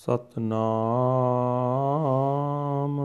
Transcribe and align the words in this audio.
ਸਤਨਾਮ। 0.00 3.00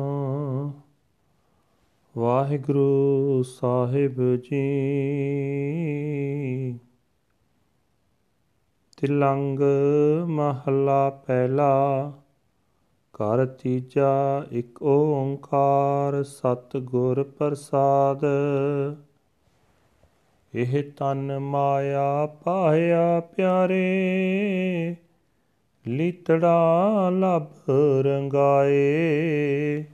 ਵਾਹਿਗੁਰੂ 2.17 3.43
ਸਾਹਿਬ 3.43 4.35
ਜੀ। 4.35 4.69
ਤਿਲੰਗ 9.01 9.59
ਮਹਲਾ 10.27 11.09
ਪਹਿਲਾ, 11.09 12.13
ਘਰ 13.13 13.45
ਤੀਜਾ, 13.45 14.45
ਇੱਕ 14.51 14.83
ਓੰਕਾਰ 14.83 16.23
ਸਤ 16.23 16.77
ਗੁਰ 16.77 17.23
ਪ੍ਰਸਾਦ। 17.23 18.21
ਇਹ 20.55 20.91
ਤਨ 20.97 21.39
ਮਾਇਆ 21.39 22.25
ਪਾਇਆ 22.25 23.19
ਪਿਆਰੇ 23.19 24.15
ਲੀਤੜਾ 25.87 27.09
ਲਭ 27.09 27.71
ਰੰਗਾਏ। 28.01 29.85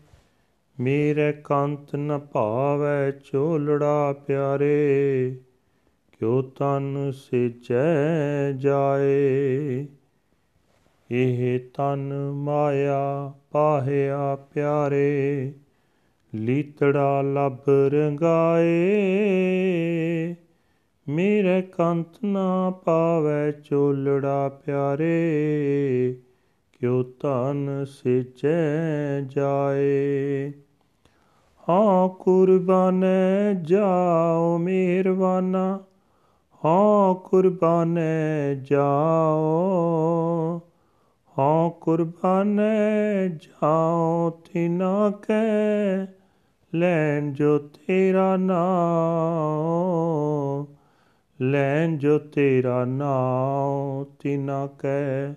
ਮੇਰੇ 0.80 1.34
ਕੰਤ 1.44 1.95
ਨ 1.95 2.20
ਭਾਵੈ 2.20 3.12
ਚੋਲੜਾ 3.12 4.14
ਪਿਆਰੇ, 4.27 5.36
ਕਿਉ 6.20 6.41
ਤਨ 6.41 7.12
ਸਿਜੈ 7.12 8.52
ਜਾਏ। 8.52 9.86
ਇਹ 11.12 11.59
ਤਨ 11.73 12.31
ਮਾਇਆ 12.31 13.34
ਪਾਹਿਆ 13.52 14.36
ਪਿਆਰੇ, 14.53 15.53
ਲੀਤੜਾ 16.36 17.22
ਲਭ 17.22 17.70
ਰੰਗਾਏ। 17.70 18.76
ਮੇਰੇ 21.10 21.62
ਕੰਤ 21.62 22.08
ਨਾ 22.26 22.73
ਪਾਵੈ 22.86 23.52
ਚੋਲੜਾ 23.52 24.50
ਪਿਆਰੇ, 24.50 26.16
ਕਿਉ 26.72 27.04
ਧਨ 27.04 27.86
ਸਿਚੈ 27.86 29.22
ਜਾਏ। 29.22 30.52
ਹਾਂ 31.70 32.09
ਕੁਰਬਾਨੈ 32.09 33.53
ਜਾਓ 33.53 34.58
ਮਿਹਰਬਾਨਾ, 34.58 35.80
ਹਾਂ 36.66 37.16
ਕੁਰਬਾਨੈ 37.16 38.53
ਜਾਓ, 38.53 40.62
ਹਾਂ 41.40 41.70
ਕੁਰਬਾਨੈ 41.70 43.28
ਜਾਓ 43.28 44.30
ਤਿਨਾ 44.30 45.09
ਕੈ, 45.09 46.06
ਲੈਣ 46.75 47.34
ਜੋ 47.34 47.58
ਤੇਰਾ 47.58 48.38
ਨਾਮ 48.38 50.66
ਲੈਣ 51.42 51.97
ਜੋ 51.97 52.20
ਤੇਰਾ 52.20 52.86
ਨਾਮ 52.86 54.06
ਤਿਨਾ 54.20 54.70
ਕੈ 54.80 55.34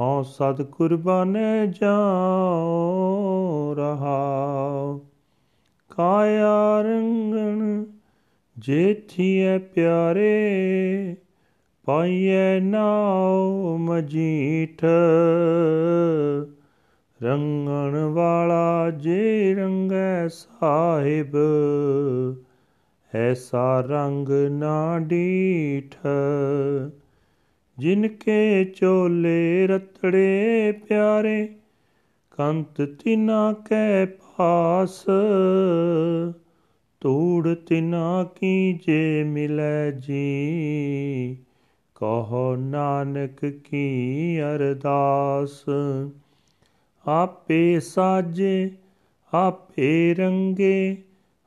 ਹਉ 0.00 0.22
ਸਦ 0.22 0.62
ਕੁਰਬਾਨੇ 0.62 1.66
ਜਾਉ 1.66 3.74
ਰਹਾ 3.74 4.98
ਕਾਇਆ 5.96 6.82
ਰੰਗਣ 6.82 7.84
ਜੇਥੀਏ 8.58 9.58
ਪਿਆਰੇ 9.58 11.16
ਪਾਈਏ 11.84 12.60
ਨਾਉ 12.60 13.76
ਮਜੀਠ। 13.76 14.84
ਰੰਗਣ 17.22 18.04
ਵਾਲਾ 18.04 18.90
ਜੇ 18.90 19.54
ਰੰਗੈ 19.54 20.28
ਸਾਹਿਬ 20.28 21.36
ਐਸਾ 23.16 23.80
ਰੰਗ 23.80 24.28
ਨਾ 24.50 24.98
ਡੀਠ 24.98 25.94
ਜਿਨ 27.78 28.08
ਕੇ 28.08 28.64
ਚੋਲੇ 28.64 29.66
ਰਤੜੇ 29.66 30.72
ਪਿਆਰੇ, 30.88 31.48
ਕੰਤ 32.30 32.82
ਤਿਨਾ 32.82 33.52
ਕੈ 33.52 34.04
ਪਾਸ 34.04 35.04
ਤੂੜ 37.00 37.54
ਤਿਨਾ 37.54 38.24
ਕੀ 38.24 38.72
ਜੇ 38.86 39.24
ਮਿਲੈ 39.24 39.90
ਜੀ, 39.90 41.36
ਕਹੋ 41.94 42.56
ਨਾਨਕ 42.56 43.44
ਕੀ 43.44 44.40
ਅਰਦਾਸ। 44.42 45.64
ਆਪੇ 47.06 47.80
ਸਾਜੇ, 47.80 48.70
ਆਪੇ 49.32 50.14
ਰੰਗੇ 50.14 50.96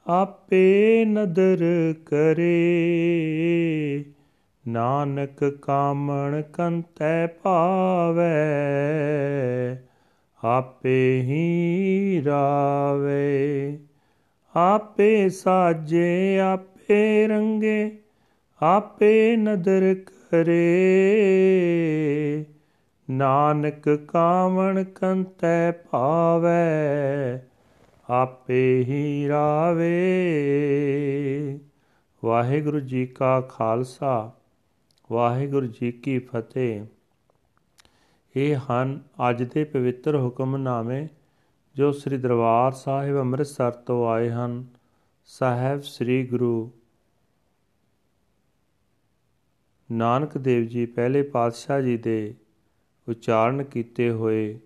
ਆਪੇ 0.09 1.05
ਨਦਰ 1.05 1.93
ਕਰੇ। 2.05 2.55
ਨਾਨਕ 4.67 5.49
ਕਾਮਣ 5.61 6.41
ਕੰਤੈ 6.41 7.27
ਭਾਵੈ, 7.27 8.27
ਆਪੇ 10.43 11.21
ਹੀ 11.21 12.21
ਰਾਵੇ। 12.25 13.79
ਆਪੇ 14.55 15.29
ਸਾਜੇ, 15.29 16.39
ਆਪੇ 16.39 17.27
ਰੰਗੇ, 17.27 17.97
ਆਪੇ 18.61 19.35
ਨਦਰ 19.35 19.95
ਕਰੇ। 20.05 20.85
ਨਾਨਕ 23.09 23.89
ਕਾਮਣ 23.89 24.83
ਕੰਤੈ 24.83 25.71
ਭਾਵੈ 25.71 27.45
ਆਪੇ 28.09 28.83
ਹੀ 28.83 29.27
ਰਾਵੇ। 29.27 29.89
ਵਾਹਿਗੁਰੂ 32.25 32.79
ਜੀ 32.79 33.05
ਕਾ 33.05 33.41
ਖਾਲਸਾ, 33.41 34.31
ਵਾਹਿਗੁਰੂ 35.11 35.65
ਜੀ 35.65 35.91
ਕੀ 35.91 36.19
ਫਤਿਹ। 36.19 36.85
ਇਹ 38.35 38.57
ਹਨ 38.57 38.99
ਅੱਜ 39.29 39.43
ਦੇ 39.43 39.63
ਪਵਿੱਤਰ 39.63 40.15
ਹੁਕਮਨਾਮੇ 40.15 41.07
ਜੋ 41.75 41.91
ਸ੍ਰੀ 41.91 42.17
ਦਰਬਾਰ 42.17 42.71
ਸਾਹਿਬ 42.71 43.17
ਅੰਮ੍ਰਿਤਸਰ 43.17 43.71
ਤੋਂ 43.71 44.09
ਆਏ 44.09 44.29
ਹਨ। 44.29 44.65
ਸਾਹਿਬ 45.25 45.81
ਸ੍ਰੀ 45.81 46.27
ਗੁਰੂ 46.27 46.71
ਨਾਨਕ 49.91 50.37
ਦੇਵ 50.37 50.63
ਜੀ 50.63 50.85
ਪਹਿਲੇ 50.85 51.21
ਪਾਤਸ਼ਾਹ 51.21 51.81
ਜੀ 51.81 51.97
ਦੇ 51.97 52.35
ਉਚਾਰਨ 53.09 53.63
ਕੀਤੇ 53.63 54.11
ਹੋਏ 54.11 54.59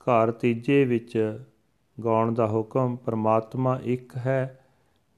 ਘਰ 0.00 0.30
ਤੀਜੇ 0.30 0.84
ਵਿੱਚ 0.84 1.44
ਗਾਉਣ 2.04 2.34
ਦਾ 2.34 2.46
ਹੁਕਮ 2.46 2.96
ਪਰਮਾਤਮਾ 2.96 3.80
ਇੱਕ 3.82 4.16
ਹੈ, 4.16 4.64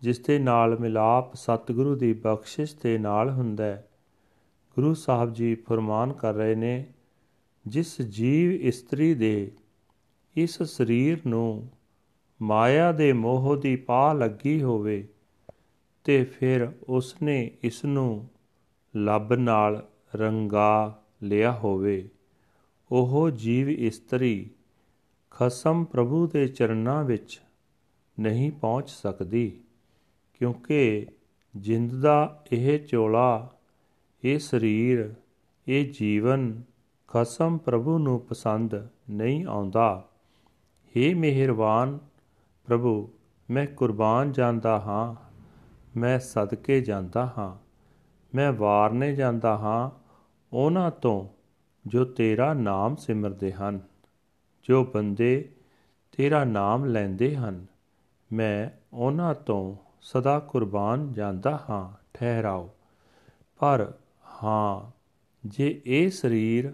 ਜਿਸ 0.00 0.18
ਦੇ 0.18 0.38
ਨਾਲ 0.38 0.78
ਮਿਲਾਪ 0.78 1.34
ਸਤਿਗੁਰੂ 1.34 1.94
ਦੀ 1.94 2.12
ਬਖਸ਼ਿਸ਼ 2.12 2.76
ਦੇ 2.82 2.98
ਨਾਲ 2.98 3.30
ਹੁੰਦਾ 3.30 3.64
ਹੈ। 3.64 3.88
ਗੁਰੂ 4.76 4.94
ਸਾਹਿਬ 4.94 5.32
ਜੀ 5.32 5.54
ਫਰਮਾਨ 5.54 6.12
ਕਰ 6.12 6.34
ਰਹੇ 6.34 6.54
ਨੇ, 6.54 6.86
ਜਿਸ 7.66 8.02
ਜੀਵ 8.02 8.52
ਇਸਤਰੀ 8.52 9.14
ਦੇ 9.14 9.52
ਇਸ 10.36 10.62
ਸਰੀਰ 10.62 11.18
ਨੂੰ 11.26 11.68
ਮਾਇਆ 12.42 12.92
ਦੇ 12.92 13.12
ਮੋਹ 13.12 13.56
ਦੀ 13.56 13.76
ਪਾ 13.76 14.12
ਲੱਗੀ 14.12 14.62
ਹੋਵੇ 14.62 15.08
ਤੇ 16.04 16.24
ਫਿਰ 16.24 16.72
ਉਸਨੇ 16.88 17.50
ਇਸ 17.62 17.84
ਨੂੰ 17.84 18.28
ਲੱਭ 18.96 19.32
ਨਾਲ 19.32 19.88
ਰੰਗਾ 20.14 21.02
ਲਿਆ 21.22 21.52
ਹੋਵੇ। 21.52 22.08
ਉਹ 22.92 23.30
ਜੀਵ 23.30 23.70
ਇਸਤਰੀ 23.70 24.50
ਖਸਮ 25.36 25.84
ਪ੍ਰਭੂ 25.84 26.26
ਦੇ 26.26 26.46
ਚਰਨਾਂ 26.48 27.04
ਵਿੱਚ 27.04 27.40
ਨਹੀਂ 28.20 28.52
ਪਹੁੰਚ 28.52 28.90
ਸਕਦੀ, 28.90 29.60
ਕਿਉਂਕਿ 30.34 31.06
ਜਿੰਦ 31.56 31.94
ਦਾ 32.00 32.44
ਇਹ 32.52 32.78
ਚੋਲਾ, 32.80 33.50
ਇਹ 34.24 34.38
ਸਰੀਰ, 34.38 35.14
ਇਹ 35.68 35.92
ਜੀਵਨ 35.92 36.62
ਖਸਮ 37.08 37.58
ਪ੍ਰਭੂ 37.58 37.98
ਨੂੰ 37.98 38.20
ਪਸੰਦ 38.20 38.74
ਨਹੀਂ 39.10 39.44
ਆਉਂਦਾ। 39.46 40.08
हे 40.94 41.16
ਮਿਹਰਬਾਨ 41.16 41.98
ਪ੍ਰਭੂ, 42.64 43.08
ਮੈਂ 43.50 43.66
ਕੁਰਬਾਨ 43.66 44.32
ਜਾਂਦਾ 44.32 44.78
ਹਾਂ, 44.80 45.14
ਮੈਂ 45.98 46.18
ਸਦਕੇ 46.18 46.80
ਜਾਂਦਾ 46.80 47.32
ਹਾਂ, 47.38 47.56
ਮੈਂ 48.36 48.52
ਵਾਰਨੇ 48.52 49.14
ਜਾਂਦਾ 49.14 49.56
ਹਾਂ, 49.56 49.90
ਉਹਨਾਂ 50.52 50.90
ਤੋਂ 50.90 51.26
ਜੋ 51.86 52.04
ਤੇਰਾ 52.04 52.54
ਨਾਮ 52.54 52.96
ਸਿਮਰਦੇ 52.96 53.52
ਹਨ। 53.52 53.80
ਜੋ 54.64 54.84
ਬੰਦੇ 54.84 55.48
ਤੇਰਾ 56.16 56.44
ਨਾਮ 56.44 56.84
ਲੈਂਦੇ 56.84 57.36
ਹਨ, 57.36 57.66
ਮੈਂ 58.32 58.78
ਉਹਨਾਂ 58.92 59.34
ਤੋਂ 59.34 59.76
ਸਦਾ 60.00 60.38
ਕੁਰਬਾਨ 60.38 61.12
ਜਾਂਦਾ 61.12 61.64
ਹਾਂ, 61.70 62.06
ਠਹਿਰਾਓ। 62.14 62.70
ਪਰ 63.60 63.92
ਹਾਂ, 64.42 64.90
ਜੇ 65.48 65.82
ਇਹ 65.86 66.10
ਸਰੀਰ 66.10 66.72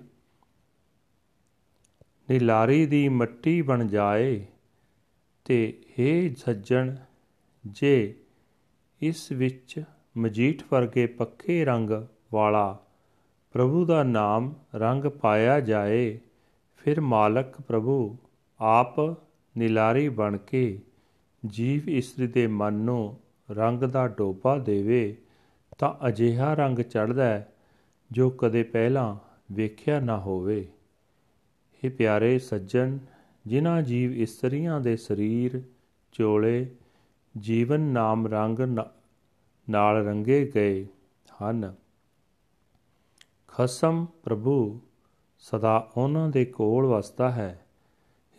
ਨਿਲਾਰੀ 2.31 2.87
ਦੀ 2.87 3.09
ਮੱਟੀ 3.09 3.63
ਬਣ 3.63 3.87
ਜਾਏ 3.87 4.47
ਤੇ 5.45 5.83
हे 5.91 6.37
ਸੱਜਣ, 6.37 6.97
ਜੇ 7.67 8.15
ਇਸ 9.01 9.33
ਵਿੱਚ 9.33 9.85
ਮਜੀਠ 10.19 10.63
ਵਰਗੇ 10.73 11.07
ਪੱਕੇ 11.07 11.65
ਰੰਗ 11.65 11.91
ਵਾਲਾ 12.33 12.87
ਪ੍ਰਭੂ 13.51 13.85
ਦਾ 13.87 14.03
ਨਾਮ 14.03 14.55
ਰੰਗ 14.75 15.05
ਪਾਇਆ 15.05 15.61
ਜਾਏ 15.61 16.21
ਫਿਰ 16.81 17.01
ਮਾਲਕ 17.01 17.61
ਪ੍ਰਭੂ 17.61 18.17
ਆਪ 18.61 18.99
ਨਿਲਾਰੀ 19.59 20.09
ਬਣ 20.09 20.37
ਕੇ 20.37 20.81
ਜੀਵ 21.47 21.91
ਇਸਤਰੀ 21.91 22.27
ਦੇ 22.27 22.47
ਮਨ 22.47 22.75
ਨੂੰ 22.75 23.19
ਰੰਗ 23.51 23.83
ਦਾ 23.83 24.09
ਡੋਬਾ 24.09 24.59
ਦੇਵੇ, 24.59 25.17
ਤਾਂ 25.79 26.09
ਅਜਿਹਾ 26.09 26.55
ਰੰਗ 26.55 26.79
ਚੜਦਾ 26.79 27.43
ਜੋ 28.11 28.31
ਕਦੇ 28.31 28.63
ਪਹਿਲਾਂ 28.63 29.17
ਵੇਖਿਆ 29.53 30.01
ਨਾ 30.01 30.19
ਹੋਵੇ। 30.19 30.69
ਇਹ 31.85 31.91
ਪਿਆਰੇ 31.91 32.39
ਸੱਜਣ, 32.39 32.99
ਜਿਨ੍ਹਾਂ 33.47 33.83
ਜੀਵ 33.83 34.15
ਇਸਤਰੀਆਂ 34.15 34.81
ਦੇ 34.81 34.97
ਸਰੀਰ, 34.97 35.63
ਚੋਲੇ, 36.13 36.67
ਜੀਵਨ 37.39 37.81
ਨਾਮ 37.81 38.27
ਰੰਗ 38.27 38.61
ਨਾਲ 39.71 40.05
ਰੰਗੇ 40.05 40.53
ਗਏ 40.55 40.87
ਹਨ, 41.43 41.75
ਖਸਮ 43.49 44.07
ਪ੍ਰਭੂ 44.23 44.81
ਸਦਾ 45.41 45.91
ਉਹਨਾਂ 45.97 46.29
ਦੇ 46.29 46.45
ਕੋਲ 46.45 46.87
ਵਸਦਾ 46.87 47.31
ਹੈ। 47.31 47.61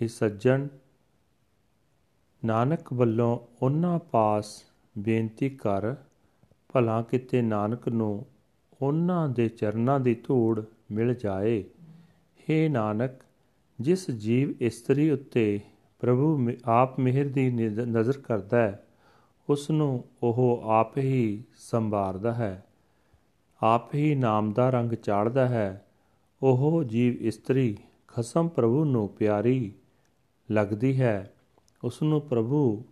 ਇਹ 0.02 0.08
ਸੱਜਣ, 0.08 0.68
ਨਾਨਕ 2.46 2.94
ਵੱਲੋਂ 2.94 3.40
ਉਹਨਾਂ 3.62 4.00
ਪਾਸ 4.00 4.64
ਬੇਨਤੀ 4.98 5.50
ਕਰ, 5.50 5.96
ਭਲਾ 6.74 7.02
ਕਿਤੇ 7.02 7.42
ਨਾਨਕ 7.42 7.88
ਨੂੰ 7.90 8.26
ਉਹਨਾਂ 8.82 9.30
ਦੇ 9.30 9.50
ਚਰਨਾਂ 9.50 10.00
ਦੀ 10.00 10.16
ਧੂੜ 10.16 10.62
ਮਿਲ 10.92 11.14
ਜਾਏ। 11.14 11.64
हे 12.40 12.72
ਨਾਨਕ, 12.72 13.12
ਜਿਸ 13.80 14.10
ਜੀਵ 14.12 14.54
ਇਸਤਰੀ 14.62 15.10
ਉੱਤੇ 15.10 15.60
ਪ੍ਰਭੂ 16.00 16.50
ਆਪ 16.66 17.00
ਮਿਹਰ 17.00 17.26
ਦੀ 17.26 17.50
ਨਜ਼ਰ 17.52 18.18
ਕਰਦਾ 18.18 18.62
ਹੈ 18.62 18.88
ਉਸ 19.50 19.70
ਨੂੰ 19.72 20.04
ਉਹ 20.24 20.62
ਆਪ 20.66 20.98
ਹੀ 20.98 21.44
ਸੰਭਾਰਦਾ 21.56 22.34
ਹੈ। 22.34 22.64
ਆਪ 23.64 23.96
ਹੀ 23.96 24.16
ਨਾਮ 24.16 24.52
ਦਾ 24.54 24.70
ਰੰਗ 24.70 24.94
ਚਾੜਦਾ 24.94 25.48
ਹੈ। 25.48 25.86
ਉਹ 26.44 26.84
ਜੀਵ 26.84 27.14
ਇਸਤਰੀ 27.14 27.78
ਖਸਮ 28.08 28.48
ਪ੍ਰਭੂ 28.48 28.86
ਨੂੰ 28.86 29.10
ਪਿਆਰੀ 29.10 29.74
ਲੱਗਦੀ 30.52 31.02
ਹੈ। 31.02 31.34
ਉਸ 31.84 32.02
ਨੂੰ 32.02 32.22
ਪ੍ਰਭੂ 32.22 32.84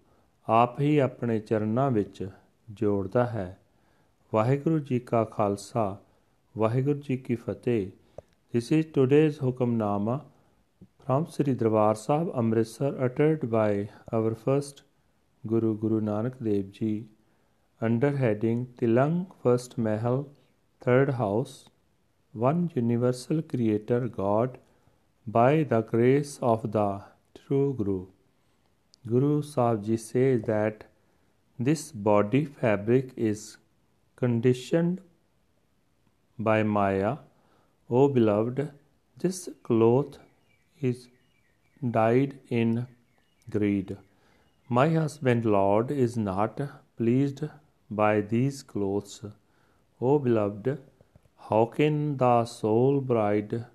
ਆਪ 0.49 0.81
ਹੀ 0.81 0.97
ਆਪਣੇ 0.97 1.39
ਚਰਨਾਂ 1.39 1.91
ਵਿੱਚ 1.91 2.29
ਜੋੜਦਾ 2.71 3.25
ਹੈ। 3.25 3.57
ਵਾਹਿਗੁਰੂ 4.33 4.79
ਜੀ 4.79 4.99
ਕਾ 4.99 5.23
ਖਾਲਸਾ, 5.23 5.97
ਵਾਹਿਗੁਰੂ 6.57 6.99
ਜੀ 6.99 7.17
ਕੀ 7.17 7.35
ਫਤਿਹ। 7.35 7.91
This 8.51 8.71
is 8.71 8.87
today's 8.87 9.35
Hukamnama 9.43 10.17
from 10.83 11.25
Sri 11.25 11.55
Darbar 11.55 11.95
Sahib 11.95 12.35
Amritsar 12.35 13.05
uttered 13.05 13.45
by 13.45 13.87
our 14.13 14.33
first 14.33 14.83
Guru 15.47 15.77
Guru 15.77 15.99
Nanak 15.99 16.33
Dev 16.43 16.71
ji 16.81 17.05
under 17.83 18.15
heading 18.15 18.65
Tilang 18.65 19.25
first 19.43 19.79
Mahal 19.79 20.23
third 20.79 21.09
house 21.09 21.67
one 22.33 22.71
universal 22.75 23.41
creator 23.41 24.07
God 24.07 24.59
by 25.25 25.63
the 25.63 25.81
grace 25.81 26.37
of 26.41 26.71
the 26.71 27.01
true 27.33 27.73
Guru. 27.77 28.05
Guru 29.07 29.41
Sahib 29.41 29.99
says 29.99 30.43
that 30.43 30.83
this 31.57 31.91
body 31.91 32.45
fabric 32.45 33.11
is 33.15 33.57
conditioned 34.15 35.01
by 36.37 36.61
Maya. 36.63 37.17
O 37.89 38.07
beloved, 38.07 38.71
this 39.17 39.49
cloth 39.63 40.19
is 40.79 41.07
dyed 41.91 42.37
in 42.49 42.85
greed. 43.49 43.97
My 44.69 44.89
husband 44.89 45.45
Lord 45.45 45.89
is 45.89 46.15
not 46.15 46.61
pleased 46.95 47.43
by 47.89 48.21
these 48.21 48.61
clothes. 48.61 49.25
O 49.99 50.19
beloved, 50.19 50.79
how 51.47 51.65
can 51.65 52.17
the 52.17 52.45
soul 52.45 53.01
bride 53.01 53.65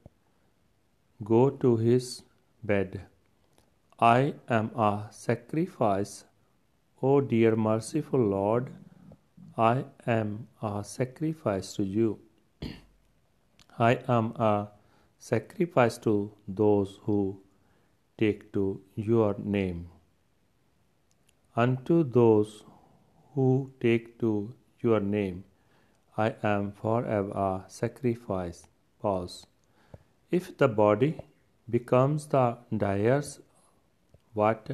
go 1.23 1.51
to 1.51 1.77
his 1.77 2.23
bed? 2.63 3.01
I 3.99 4.35
am 4.49 4.71
a 4.77 5.07
sacrifice, 5.11 6.25
O 7.03 7.21
dear 7.21 7.57
merciful 7.57 8.21
Lord. 8.21 8.71
I 9.57 9.85
am 10.07 10.49
a 10.61 10.83
sacrifice 10.85 11.75
to 11.75 11.85
you. 11.85 12.19
I 13.79 13.99
am 14.09 14.33
a 14.37 14.69
sacrifice 15.19 15.97
to 15.99 16.33
those 16.47 16.99
who 17.03 17.41
take 18.19 18.53
to 18.53 18.81
your 18.95 19.35
name. 19.39 19.89
Unto 21.57 22.03
those 22.05 22.65
who 23.35 23.71
take 23.81 24.19
to 24.21 24.53
your 24.81 25.01
name, 25.01 25.45
I 26.17 26.35
am 26.43 26.73
forever 26.73 27.31
a 27.31 27.65
sacrifice. 27.69 28.67
Pause. 29.01 29.47
If 30.31 30.57
the 30.57 30.69
body 30.69 31.21
becomes 31.69 32.27
the 32.27 32.59
dyer's 32.77 33.41
what? 34.33 34.71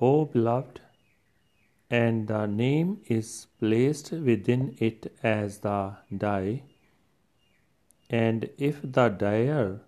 O 0.00 0.26
beloved, 0.26 0.80
and 1.90 2.28
the 2.28 2.46
name 2.46 3.00
is 3.06 3.46
placed 3.58 4.12
within 4.12 4.76
it 4.78 5.16
as 5.22 5.58
the 5.58 5.96
dye, 6.16 6.62
and 8.10 8.48
if 8.58 8.80
the 8.82 9.08
dyer 9.08 9.80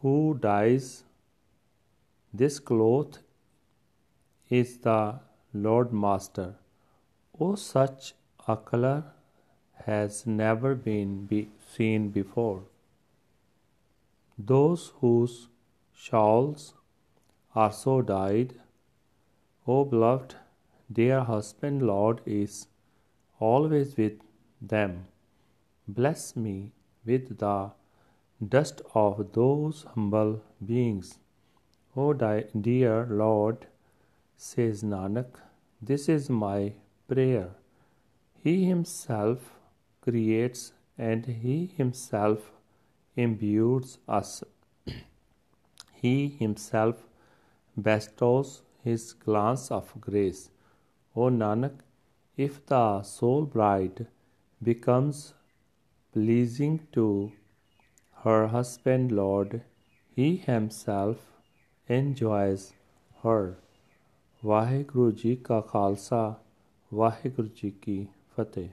who 0.00 0.38
dyes 0.40 1.04
this 2.32 2.58
cloth 2.58 3.18
is 4.48 4.78
the 4.78 5.18
Lord 5.52 5.92
Master, 5.92 6.54
O 7.40 7.54
such 7.54 8.14
a 8.46 8.56
color 8.56 9.04
has 9.86 10.26
never 10.26 10.74
been 10.74 11.26
be 11.26 11.50
seen 11.74 12.08
before. 12.10 12.62
Those 14.36 14.92
whose 15.00 15.48
shawls 15.94 16.74
are 17.54 17.72
so 17.72 18.02
dyed, 18.02 18.54
O 19.66 19.84
beloved, 19.84 20.34
their 20.90 21.20
husband 21.20 21.82
Lord 21.82 22.20
is 22.24 22.66
always 23.38 23.96
with 23.96 24.18
them. 24.60 25.06
Bless 25.86 26.34
me 26.34 26.72
with 27.04 27.38
the 27.38 27.70
dust 28.46 28.82
of 28.94 29.32
those 29.32 29.86
humble 29.94 30.42
beings. 30.64 31.18
O 31.96 32.12
dear 32.12 33.06
Lord, 33.10 33.66
says 34.36 34.82
Nanak, 34.82 35.40
this 35.80 36.08
is 36.08 36.28
my 36.28 36.72
prayer. 37.08 37.48
He 38.44 38.64
Himself 38.64 39.50
creates 40.00 40.72
and 40.96 41.26
He 41.26 41.56
Himself 41.76 42.50
imbues 43.16 43.98
us. 44.08 44.44
he 46.02 46.28
Himself 46.28 47.02
bestows 47.76 48.62
His 48.84 49.12
glance 49.12 49.70
of 49.70 49.92
grace. 50.00 50.50
O 51.16 51.30
Nanak, 51.40 51.80
if 52.36 52.64
the 52.66 53.02
soul 53.02 53.44
bride 53.44 54.06
becomes 54.62 55.34
pleasing 56.12 56.80
to 56.92 57.32
her 58.24 58.48
husband 58.48 59.12
Lord, 59.12 59.62
he 60.14 60.36
himself 60.36 61.18
enjoys 61.88 62.72
her. 63.22 63.56
Vaheguru 64.42 65.42
Ka 65.42 65.62
Khalsa 65.62 66.36
Waheguru 66.94 67.48
ji 67.56 67.70
Ki 67.70 68.06
Fateh. 68.36 68.68